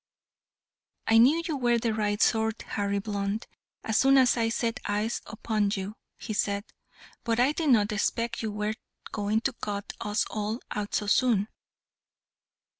[1.05, 3.45] "I knew you were the right sort, Harry Blunt,
[3.83, 6.63] as soon as I set eyes upon you," he said;
[7.23, 8.73] "but I did not expect you were
[9.11, 11.49] going to cut us all out so soon."